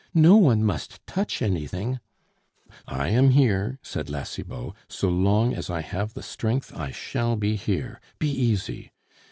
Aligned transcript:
No 0.17 0.35
one 0.35 0.63
must 0.63 1.05
touch 1.05 1.43
anything" 1.43 1.99
"I 2.87 3.09
am 3.09 3.29
here," 3.29 3.77
said 3.83 4.09
La 4.09 4.23
Cibot; 4.23 4.73
"so 4.87 5.09
long 5.09 5.53
as 5.53 5.69
I 5.69 5.81
have 5.81 6.15
the 6.15 6.23
strength 6.23 6.75
I 6.75 6.89
shall 6.89 7.35
be 7.35 7.55
here. 7.55 8.01
Be 8.17 8.31
easy. 8.31 8.91